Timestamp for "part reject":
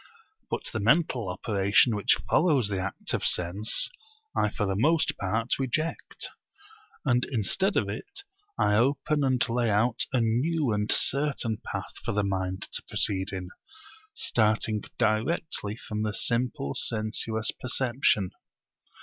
5.19-6.27